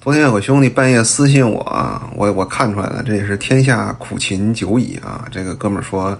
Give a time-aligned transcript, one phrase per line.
[0.00, 5.26] 昨天有个兄弟半夜私信我啊，我我看出来了，这也是天下苦秦久矣啊。
[5.28, 6.16] 这个哥们儿说，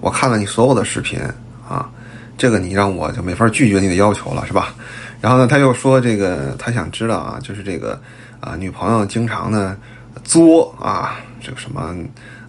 [0.00, 1.18] 我看了你所有的视频
[1.66, 1.88] 啊，
[2.36, 4.74] 这个你让我就没法拒绝你的要求了，是吧？
[5.22, 7.98] 然后呢，他又说这个他想知道啊，就是这个
[8.38, 9.78] 啊，女朋友经常呢
[10.22, 11.96] 作啊，这个什么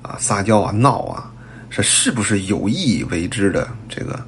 [0.02, 1.32] 啊撒娇啊闹啊，
[1.70, 4.20] 是是不是有意为之的这个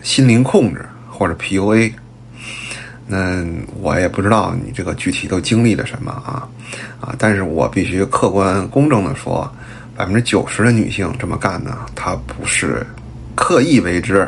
[0.00, 1.92] 心灵控制或者 PUA？
[3.06, 3.44] 那
[3.80, 6.48] 我也不知道你这个具体都经历了什么啊
[7.00, 7.14] 啊！
[7.18, 9.50] 但是我必须客观公正的说，
[9.94, 12.84] 百分之九十的女性这么干呢，她不是
[13.34, 14.26] 刻意为之。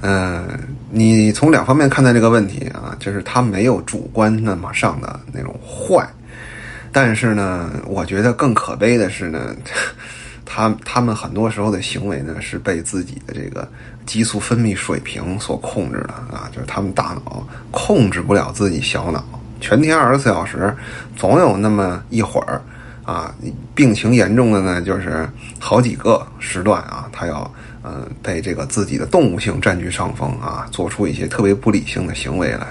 [0.00, 0.48] 嗯，
[0.90, 6.08] 你从两方面看待这个问题啊，就是她没有主观那么上的那种坏，
[6.90, 9.54] 但是呢，我觉得更可悲的是呢。
[10.46, 13.68] 他他们很多时候的行为呢，是被自己的这个
[14.06, 19.22] 激素分泌水平所控制的啊，就是他们大脑控制不了自己小脑，
[19.60, 20.74] 全天二十四小时，
[21.16, 22.62] 总有那么一会儿
[23.04, 23.34] 啊，
[23.74, 32.68] 病情严重的呢，就是好几个时段啊，他要嗯被这个自己的动物性占据上风啊，做出一些特别不理性的行为来。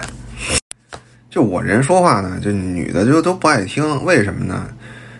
[1.28, 4.66] 就我人说话呢，就女的就都不爱听，为什么呢？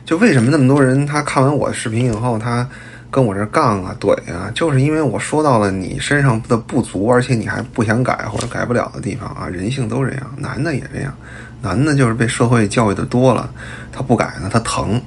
[0.06, 2.66] 就为什么那么多人他看完我的视频以后，他
[3.10, 9.48] 跟我这杠啊怼啊，就是因为我说到了你身上的不足，而且你还不想改或者改不了的地方啊。
[9.48, 11.12] 人性都这样，男的也这样，
[11.60, 13.50] 男的就是被社会教育的多了，
[13.90, 15.02] 他不改呢，他疼。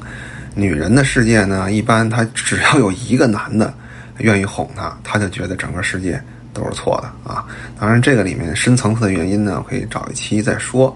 [0.54, 3.74] 女人的世界呢，一般他只要有一个男的
[4.18, 6.22] 愿意哄她，他就觉得整个世界
[6.54, 7.46] 都是错的啊。
[7.80, 10.94] 当然，这个里面深层次的原因呢，我可以找一期再说。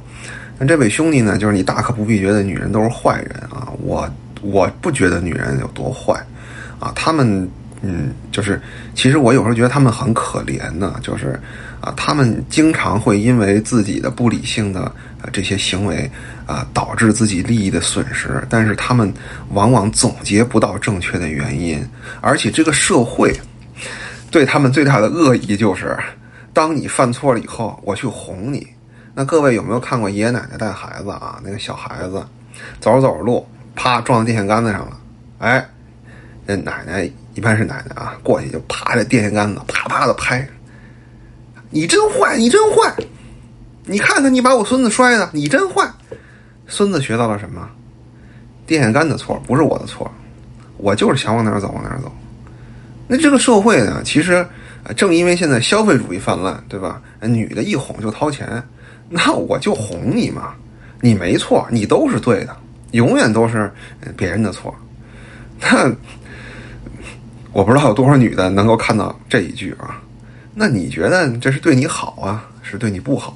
[0.58, 1.38] 那这位兄弟呢？
[1.38, 3.63] 就是你大可不必觉得女人都是坏人啊！
[3.84, 4.10] 我
[4.42, 6.14] 我不觉得女人有多坏，
[6.80, 7.48] 啊，他们
[7.82, 8.62] 嗯，就是
[8.96, 11.40] 其实我有时候觉得他们很可怜呢，就是
[11.82, 14.90] 啊，他们经常会因为自己的不理性的
[15.32, 16.10] 这些行为
[16.46, 19.14] 啊，导致自己利益的损失，但是他们
[19.50, 21.86] 往往总结不到正确的原因，
[22.22, 23.36] 而且这个社会
[24.32, 25.98] 对他们最大的恶意就是，
[26.54, 28.66] 当你犯错了以后，我去哄你。
[29.14, 31.40] 那各位有没有看过爷爷奶奶带孩子啊？
[31.44, 32.26] 那个小孩子
[32.80, 33.46] 走着走着路，
[33.76, 35.00] 啪撞到电线杆子上了。
[35.40, 35.68] 哎，
[36.48, 40.48] 这奶奶一般是奶奶啊，过去就啪这电线杆子啪啪的拍。
[41.70, 42.94] 你真坏，你真坏！
[43.86, 45.90] 你看看你把我孙子摔的，你真坏！
[46.68, 47.68] 孙子学到了什么？
[48.66, 50.10] 电线杆的错不是我的错，
[50.78, 52.12] 我就是想往哪儿走往哪儿走。
[53.08, 54.48] 那这个社会呢，其实
[54.96, 57.02] 正因为现在消费主义泛滥，对吧？
[57.22, 58.64] 女的一哄就掏钱。
[59.10, 60.54] 那我就哄你嘛，
[61.02, 62.56] 你没错，你都是对的，
[62.94, 63.72] 永远都是
[64.18, 64.74] 别人的错。
[65.62, 65.92] 那
[67.52, 70.02] 我不知道有多少女的能够看到这一句啊？
[70.56, 73.36] 那你觉得这是对你好啊，是对你不好？